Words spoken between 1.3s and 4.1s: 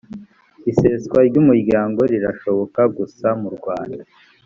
umuryango rirashoboka gusa murwanda